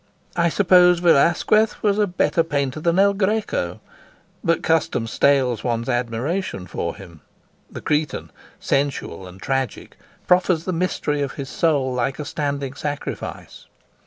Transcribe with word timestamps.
I 0.35 0.49
suppose 0.49 0.97
Velasquez 0.97 1.83
was 1.83 1.99
a 1.99 2.07
better 2.07 2.41
painter 2.43 2.79
than 2.79 2.97
El 2.97 3.13
Greco, 3.13 3.79
but 4.43 4.63
custom 4.63 5.05
stales 5.05 5.63
one's 5.63 5.87
admiration 5.87 6.65
for 6.65 6.95
him: 6.95 7.21
the 7.69 7.81
Cretan, 7.81 8.31
sensual 8.59 9.27
and 9.27 9.39
tragic, 9.39 9.97
proffers 10.25 10.63
the 10.63 10.73
mystery 10.73 11.21
of 11.21 11.33
his 11.33 11.49
soul 11.49 11.93
like 11.93 12.17
a 12.17 12.25
standing 12.25 12.73
sacrifice. 12.73 13.67